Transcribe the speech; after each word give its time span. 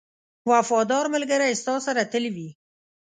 •وفادار 0.51 1.05
ملګری 1.15 1.59
ستا 1.61 1.75
سره 1.85 2.01
تل 2.11 2.23
وي. 2.35 2.49